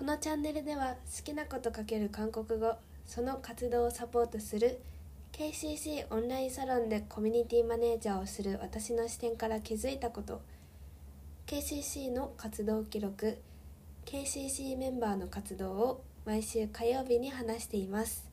[0.00, 2.74] このチャンネルでは好きなことかける韓国語
[3.06, 4.80] その活動をサポートする
[5.32, 10.40] KCC オンラインサロンでコミュニティマネージャーをする私の視点から気づいたこと
[11.46, 13.38] KCC の活動記録
[14.06, 18.26] KCC メンバーの活動を毎週火曜日に話しています。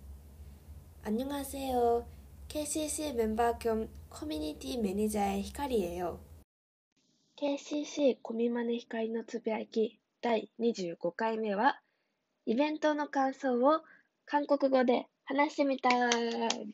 [1.05, 2.05] 안녕하세요
[2.47, 6.19] KCC 멤버 겸 커뮤니티 매니저의ヒカリ예요
[7.35, 11.80] KCC コミマネヒカリのつぶやき 第25回目は
[12.44, 13.82] イベントの感想を
[14.26, 15.90] 韓国語で話してみた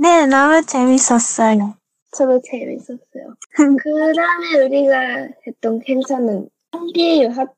[0.00, 1.76] 네, 너무 재밌었어요.
[2.16, 3.36] 저도 재밌었어요.
[3.82, 7.54] 그 다음에 우리가 했던 행사는 한기 유학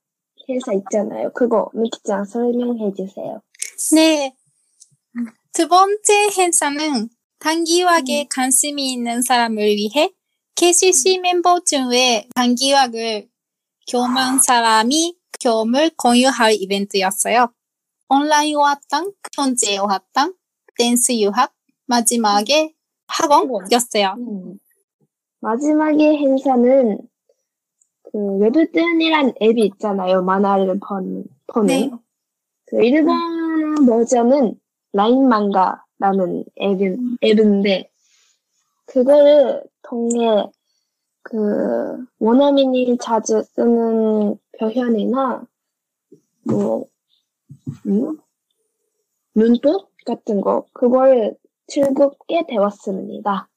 [0.49, 1.33] 행사 있잖아요.
[1.35, 3.41] 그거 미키짱 설명해 주세요.
[3.95, 4.35] 네.
[5.53, 7.09] 두 번째 행사는
[7.39, 8.27] 단기학에 음.
[8.29, 10.11] 관심이 있는 사람을 위해
[10.57, 13.29] KCC 멤버 중에 단기학을
[13.89, 17.53] 교만 사람이 경험을 공유할 이벤트였어요.
[18.09, 20.35] 온라인 화탕, 현재 화탕,
[20.77, 21.53] 댄스 유학,
[21.87, 22.75] 마지막에
[23.07, 24.15] 학원이었어요.
[24.19, 24.59] 음.
[25.41, 26.99] 마지막에 행사는
[28.05, 30.23] 그 웹툰이란 앱이 있잖아요.
[30.23, 31.67] 만화를 번, 보는.
[31.67, 31.91] 네.
[32.67, 33.17] 그 일본
[33.87, 34.59] 버전은
[34.93, 37.91] 라인 망가라는 앱, 앱인데
[38.87, 40.51] 그거를 통해
[41.23, 45.47] 그 원어민이 자주 쓰는 표현이나
[46.45, 46.87] 뭐
[47.87, 48.19] 음?
[49.35, 51.37] 문법 같은 거 그걸
[51.68, 53.50] 즐겁게 배웠습니다.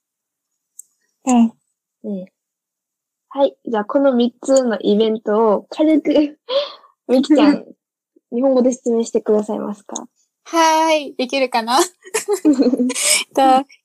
[1.25, 1.51] 네.
[2.03, 2.25] 네.
[3.33, 3.55] はい。
[3.65, 6.37] じゃあ、この3つのイベントを軽く、
[7.07, 7.65] みきちゃん、
[8.33, 10.05] 日本語で説明してくださいますか
[10.43, 11.87] はい、できるかな と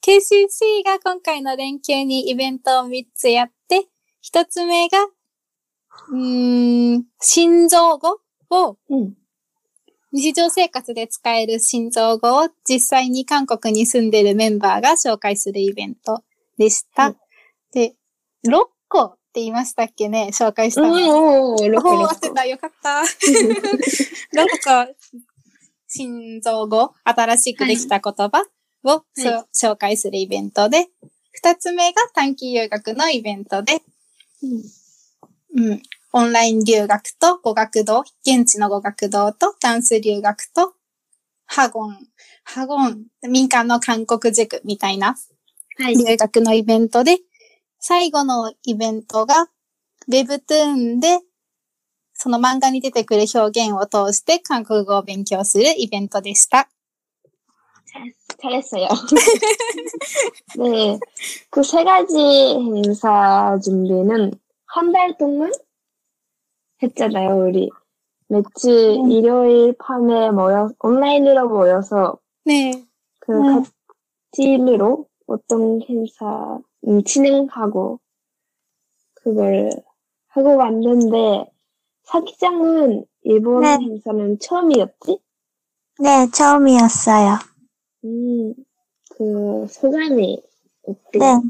[0.04, 3.86] ?KCC が今回の連休にイベントを3つやって、
[4.24, 5.06] 1つ目が、
[6.10, 8.18] うん、心臓語
[8.50, 9.14] を、うん、
[10.13, 16.23] 日常生活で使える心臓語を実際に韓国に住んでいるメンバーが紹介するイベント
[16.57, 17.07] でした。
[17.07, 17.15] うん、
[17.71, 17.95] で、
[18.45, 20.31] 6個って言いましたっけね？
[20.33, 21.53] 紹介したの。
[21.53, 22.03] おー、6個。
[22.03, 22.45] 忘れた。
[22.45, 22.89] よかった。
[22.99, 24.93] 6個
[25.87, 28.45] 心臓語、新しくできた言葉
[28.83, 29.21] を、はい、
[29.53, 30.87] 紹介するイベントで、
[31.31, 33.81] 二つ目が短期留学のイベントで、
[35.55, 35.81] うん、うん、
[36.12, 40.74] オンライン留学と語学堂、現地の語学堂とダンス留学と、
[41.46, 41.98] ハゴン、
[42.44, 45.16] ハゴン、民間の韓国塾みたいな、
[45.78, 47.18] 留学のイベントで、
[47.78, 51.20] 最後のイベントが、ウェブトゥーンで
[52.18, 56.68] その漫画に出てくる表現を通して韓国語を勉強するイベントでした。
[58.38, 58.88] 잘했어요.
[60.58, 60.98] 네.
[61.50, 64.32] 그 세 가지 행사 준비는
[64.66, 65.50] 한 달 동안
[66.81, 67.69] 했잖아요, 우리.
[68.27, 68.69] 매주
[69.07, 69.13] 네.
[69.15, 72.17] 일요일 밤에 모여, 온라인으로 모여서.
[72.45, 72.71] 네.
[73.19, 73.63] 그 네.
[74.31, 77.99] 같이로 어떤 행사 음, 진행하고,
[79.15, 79.69] 그걸
[80.29, 81.51] 하고 왔는데,
[82.03, 83.77] 사키짱은 일본 네.
[83.77, 85.19] 행사는 처음이었지?
[85.99, 87.37] 네, 처음이었어요.
[88.05, 88.53] 음,
[89.15, 90.41] 그, 소감이
[90.87, 91.19] 어때?
[91.19, 91.41] 네.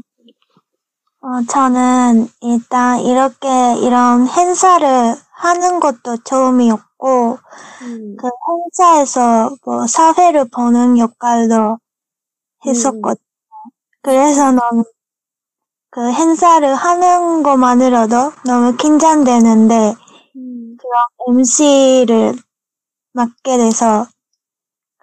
[1.24, 3.48] 어, 저는 일단 이렇게
[3.80, 7.38] 이런 행사를 하는 것도 처음이었고,
[7.82, 11.78] 음, 그 행사에서 뭐 사회를 보는 역할도
[12.66, 13.24] 했었거든요.
[14.02, 14.84] 그래서 너무
[15.90, 19.94] 그 행사를 하는 것만으로도 너무 긴장되는데,
[20.34, 20.76] 음,
[21.28, 22.34] MC를
[23.12, 24.08] 맡게 돼서,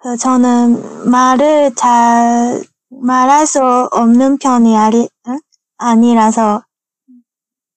[0.02, 3.62] 그 저는 말을 잘 말할 수
[3.92, 5.38] 없는 편이 아리, 응?
[5.80, 6.62] 아니라서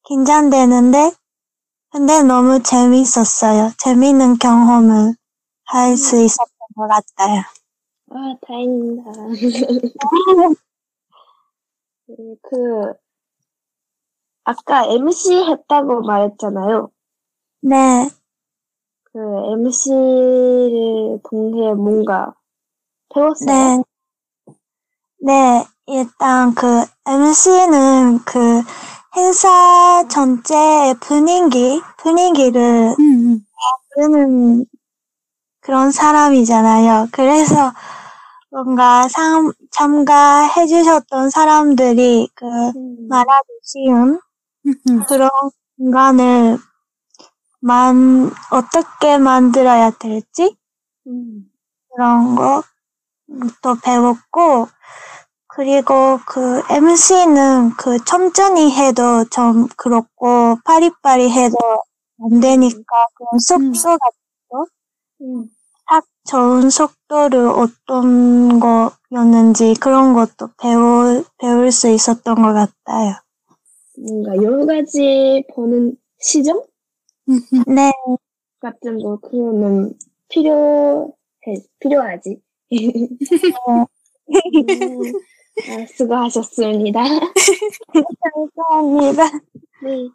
[0.07, 1.11] 긴장되는데,
[1.91, 3.73] 근데 너무 재밌었어요.
[3.79, 5.15] 재밌는 경험을
[5.65, 7.41] 할 수 있었던 것 같아요.
[8.11, 9.11] 아, 다행이다.
[12.09, 12.93] 음, 그,
[14.45, 16.89] 아까 MC 했다고 말했잖아요.
[17.61, 18.09] 네,
[19.05, 22.33] 그 MC를 통해 뭔가
[23.13, 23.47] 배웠어요?
[23.47, 23.83] 네.
[25.19, 28.61] 네, 일단 그 MC는 그
[29.15, 33.39] 행사 전체의 분위기, 분위기를 음,
[33.95, 34.65] 끄는
[35.61, 37.09] 그런 사람이잖아요.
[37.11, 37.73] 그래서
[38.51, 44.19] 뭔가 상, 참가해 주셨던 사람들이 그 음, 말하기 쉬운
[44.67, 45.03] 음, 음.
[45.07, 45.29] 그런
[45.77, 46.59] 공간을
[47.61, 50.55] 만, 어떻게 만들어야 될지
[51.07, 51.49] 음,
[51.89, 54.67] 그런 거또 배웠고,
[55.55, 61.57] 그리고 그 MC는 그 천천히 해도 좀 그렇고, 파리파리 해도
[62.19, 63.97] 안 되니까 그런 속도가
[65.21, 65.47] 음,
[65.87, 73.13] 딱 좋은 속도를 어떤 거였는지 그런 것도 배울, 배울 수 있었던 것 같아요.
[73.97, 76.63] 뭔가 여러 가지 보는 시점
[77.29, 77.75] 음, 음.
[77.75, 77.91] 네,
[78.59, 79.93] 같은 거 그거는
[80.29, 81.13] 필요해
[81.79, 82.41] 필요하지.
[83.69, 83.85] 음,
[85.57, 87.01] 아, 수고하셨습니다.
[88.33, 89.23] 감사합니다.
[89.83, 90.09] 네.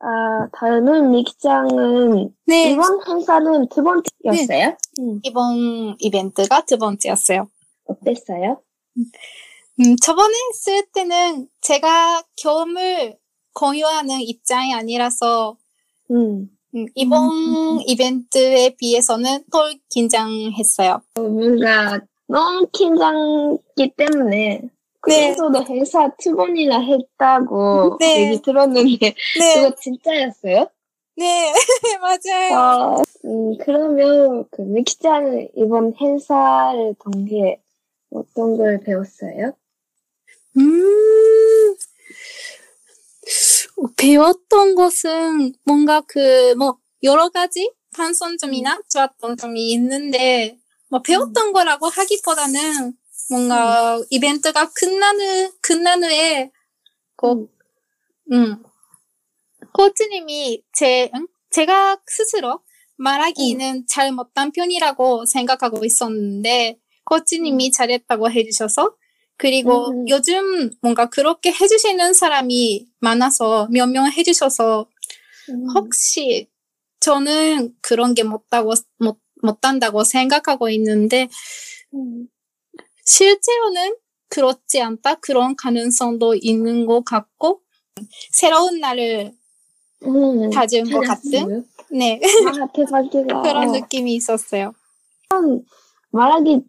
[0.00, 4.76] 아, 다음은 미키짱은 네, 이번 행사는 두 번째였어요?
[4.98, 7.48] 음, 이번 이벤트가 두 번째였어요.
[7.86, 8.60] 어땠어요?
[8.96, 13.16] 음, 저번에 했을 때는 제가 경험을
[13.54, 15.56] 공유하는 입장이 아니라서
[16.10, 21.00] 음, 음, 이번 이벤트에 비해서는 덜 긴장했어요.
[21.16, 22.00] 어, 뭔가
[22.32, 24.70] 너무 긴장기 때문에 네.
[25.00, 28.30] 그래서도 행사 두 번이나 했다고 네.
[28.30, 30.66] 얘기 들었는데 네, 그거 진짜였어요?
[31.16, 31.52] 네,
[32.00, 32.58] 맞아요.
[32.58, 37.60] 어, 음, 그러면 그 미키짱은 이번 행사를 통해
[38.10, 39.52] 어떤 걸 배웠어요?
[40.56, 41.76] 음,
[43.98, 50.61] 배웠던 것은 뭔가 그, 뭐, 여러 가지 단선점이나 좋았던 점이 있는데,
[50.92, 52.92] 뭐, 배웠던 거라고 하기보다는
[53.30, 56.50] 뭔가 이벤트가 끝난 후, 끝난 후에
[57.16, 57.50] 꼭,
[58.30, 58.62] 음,
[59.72, 61.26] 코치님이 제, 응?
[61.48, 62.60] 제가 스스로
[62.98, 68.94] 말하기는 잘 못한 편이라고 생각하고 있었는데, 코치님이 잘했다고 해주셔서,
[69.38, 70.06] 그리고 음.
[70.10, 74.86] 요즘 뭔가 그렇게 해주시는 사람이 많아서 몇 명 해주셔서
[75.48, 76.48] 음, 혹시
[77.00, 81.28] 저는 그런 게 못다고 못 못한다고 생각하고 있는데
[81.94, 82.26] 음,
[83.04, 83.96] 실제로는
[84.28, 87.60] 그렇지 않다 그런 가능성도 있는 것 같고
[88.30, 89.32] 새로운 날을
[90.04, 91.66] 음, 다진 것 같은?
[91.90, 93.42] 네 아, 대박이다.
[93.42, 94.72] 그런 느낌이 있었어요.
[96.10, 96.60] 말하기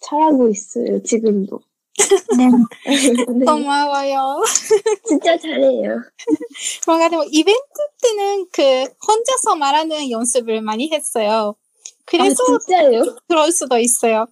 [0.00, 1.60] 잘하고 있어요, 지금도.
[2.36, 2.46] 네.
[3.34, 4.42] 네, 고마워요.
[5.06, 6.00] 진짜 잘해요.
[6.86, 7.60] 뭔가 뭐 이벤트
[8.02, 8.62] 때는 그
[9.06, 11.54] 혼자서 말하는 연습을 많이 했어요.
[12.05, 13.03] 그래서 아, 진짜요?
[13.27, 14.27] 그럴 수도 있어요.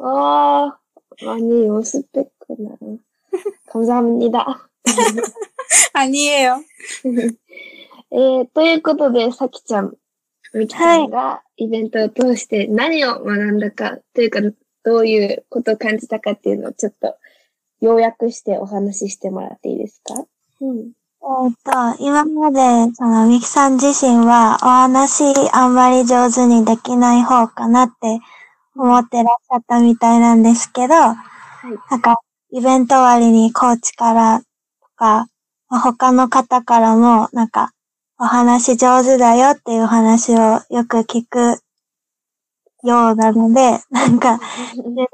[0.00, 0.78] 아,
[1.24, 2.76] 많이 연습했구나.
[3.66, 4.70] 감사합니다.
[5.92, 6.62] 아니에요.
[8.10, 9.92] えー、ということで、さきちゃん、
[10.54, 14.40] みきちゃんがイベントを通して何を学んだか、というか、
[14.82, 17.16] どういうことを感じたかっていうのをちょっと
[17.80, 20.14] 要約してお話ししてもらっていいですか
[20.62, 20.92] うん。
[21.25, 28.19] えっと、今まで、その、ミキさん自身は、お話あんまり上手にできない方かなって
[28.75, 31.15] 思ってらっしゃったみたいなんですけど、な
[31.97, 32.17] んか、
[32.51, 34.45] イベント終わりにコーチからと
[34.97, 35.27] か、
[35.69, 37.71] まあ他の方からも、なんか、
[38.19, 41.57] お話上手だよっていう話をよく聞く
[42.83, 44.39] ようなので、なんか、
[44.75, 45.07] 自分も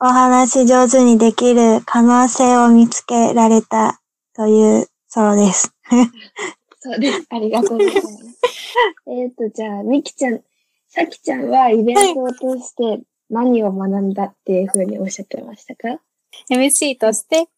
[0.00, 4.00] お話上手にできる可能性を見つけられた
[4.34, 5.72] という、そうです。
[6.80, 7.24] そうです。
[7.30, 8.18] ありがとうございます。
[9.06, 10.42] えっと、じゃあ、みきちゃん、
[10.88, 16.00] さきちゃんはイベントを通して何を学んだっていうふうにおっしゃってましたか
[16.50, 17.48] ？MC として、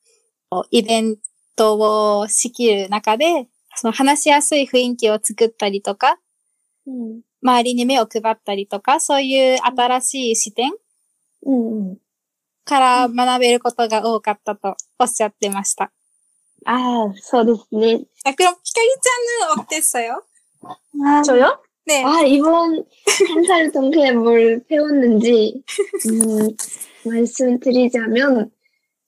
[0.70, 1.16] イベン
[1.56, 1.78] ト
[2.18, 6.20] を仕切る中で、その話しやすい雰囲気を作ったりとか、
[6.86, 7.22] うん。
[7.42, 10.74] 周りに目を配ったりとか、そういう新しい視点
[11.46, 11.98] うんうん。
[12.66, 15.90] から学べることが多かったとおっしゃってました。
[16.65, 18.03] ああ、そうですね。
[18.25, 20.23] 아, 그럼 피카리짱은 어땠어요?
[21.03, 21.59] 아, 저요?
[21.85, 22.03] 네.
[22.03, 22.85] 아, 이번
[23.29, 25.63] 행사를 통해 뭘 배웠는지,
[26.09, 26.49] 음,
[27.03, 28.51] 말씀드리자면,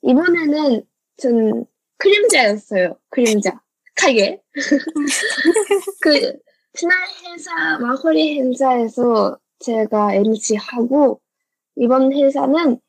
[0.01, 0.83] 이번에는
[1.17, 1.65] 전
[1.98, 2.98] 그림자였어요.
[3.10, 3.62] 그림자.
[3.95, 4.41] 칼게.
[6.01, 6.33] 그,
[6.74, 11.22] 지난 행사, 마허리 행사에서 제가 MC하고,
[11.75, 12.79] 이번 행사는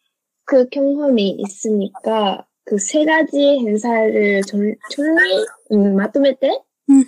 [0.46, 6.49] 그 경험이 있으니까, 그 세 가지 행사를 전, 전리, 음, 마토메때
[6.89, 7.03] 음,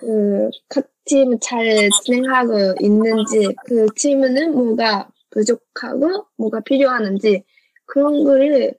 [0.00, 7.44] 그, 각 팀 잘 진행하고 있는지, 그 팀은 뭐가 부족하고, 뭐가 필요하는지,
[7.86, 8.74] 그런 거를,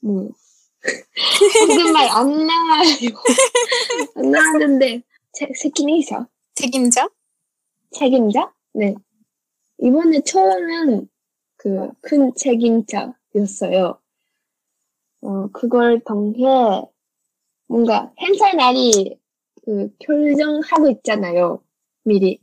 [0.00, 0.30] 뭐,
[1.68, 2.86] 한국말 안 나와요.
[4.16, 5.02] 안 나왔는데,
[5.34, 6.26] 책, 책임이죠.
[6.54, 7.08] 책임자?
[7.92, 8.50] 책임자?
[8.72, 8.94] 네.
[9.78, 11.08] 이번에 처음은
[11.56, 13.98] 그 큰 책임자였어요.
[15.22, 16.84] 어, 그걸 통해
[17.68, 19.18] 뭔가 행사 날이
[19.64, 21.62] 그 결정하고 있잖아요.
[22.04, 22.40] 미리.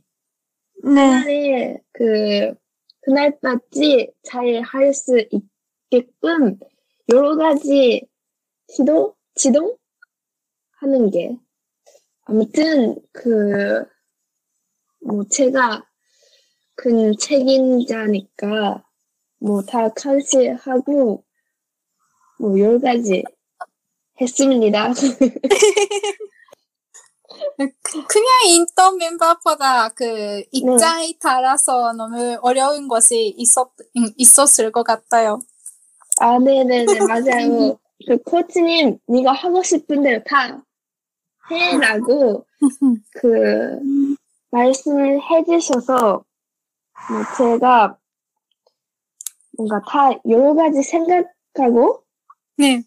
[0.84, 0.92] 네.
[0.94, 2.54] 그날에 그
[3.02, 5.24] 그날까지 잘 할 수
[5.90, 6.58] 있게끔
[7.12, 8.06] 여러 가지
[8.68, 9.76] 지도 지동
[10.80, 11.36] 하는 게
[12.24, 13.84] 아무튼 그
[15.02, 15.86] 뭐 제가
[16.76, 18.84] 큰 책임자니까
[19.40, 21.24] 뭐 다監視하고
[22.40, 23.22] 뭐 여러 가지
[24.20, 24.92] 했습니다.
[24.94, 25.28] 그-
[28.08, 35.38] 그냥 인턴 멤버보다 그 입장에 따라서 너무 어려운 것이 있었, 음, 있었을 것 같아요.
[36.20, 37.78] 아, 네네네, 맞아요.
[38.06, 40.64] 그 코치님, 네가 하고 싶은 대로 다
[41.50, 42.46] 해라고
[43.14, 43.78] 그
[44.50, 46.24] 말씀을 해주셔서
[47.10, 47.98] 뭐 제가
[49.56, 52.02] 뭔가 다 여러 가지 생각하고
[52.60, 52.82] 네.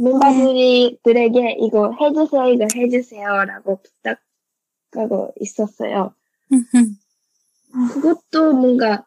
[0.00, 3.80] 멤버들에게 이거 해주세요, 이거 해주세요라고
[4.92, 6.14] 부탁하고 있었어요.
[7.92, 9.04] 그것도 뭔가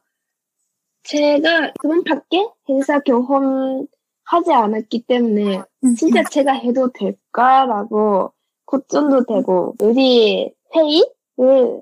[1.04, 3.88] 제가 그분밖에 행사 경험
[4.24, 5.64] 하지 않았기 때문에
[5.98, 8.34] 진짜 제가 해도 될까라고
[8.66, 11.82] 걱정도 되고 우리 회의를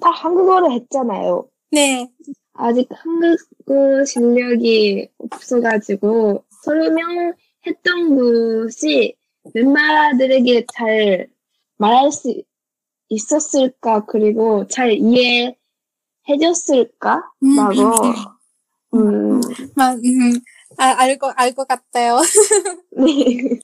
[0.00, 1.46] 다 한국어로 했잖아요.
[1.70, 2.08] 네.
[2.54, 9.14] 아직 한국어 실력이 없어가지고 설명했던 것이
[9.54, 11.28] 멤버들에게 잘
[11.76, 12.42] 말할 수
[13.08, 15.56] 있었을까 그리고 잘 이해해줬을까라고
[18.94, 19.40] 음,
[19.74, 20.32] 마, 음,
[20.78, 22.20] 아, 알고, 알것 같아요.
[22.96, 23.60] 네.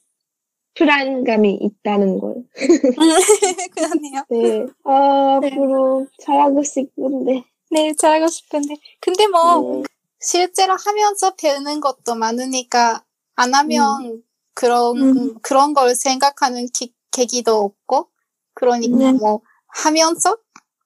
[0.74, 2.44] 불안감이 있다는 걸.
[3.74, 4.24] 그러네요.
[4.30, 4.66] 네.
[4.84, 7.44] 아, 앞으로 잘하고 싶은데.
[7.70, 8.76] 네, 잘하고 싶은데.
[9.00, 9.82] 근데 뭐, 네.
[10.22, 14.22] 실제로 하면서 배우는 것도 많으니까, 안 하면
[14.54, 15.34] 그런, 음.
[15.42, 18.08] 그런 걸 생각하는 기, 계기도 없고,
[18.54, 19.12] 그러니까 네.
[19.12, 20.36] 뭐, 하면서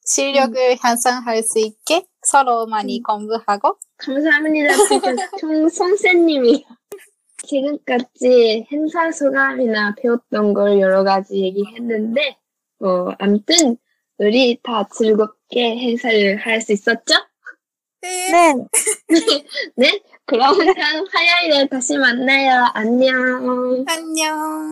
[0.04, 3.02] 실력을 향상할 수 있게 서로 많이 음.
[3.02, 4.74] 공부하고, 감사합니다.
[4.88, 6.64] 진짜 정 선생님이.
[7.46, 12.38] 지금까지 행사 소감이나 배웠던 걸 여러 가지 얘기했는데,
[12.78, 13.76] 뭐, 암튼,
[14.18, 17.14] 우리 다 즐겁게 행사를 할 수 있었죠?
[18.06, 18.30] 네.
[18.30, 18.54] 네.
[19.76, 20.00] 네?
[20.24, 22.70] 그럼 다음 화요일에 다시 만나요.
[22.74, 23.84] 안녕.
[23.88, 24.64] 안녕.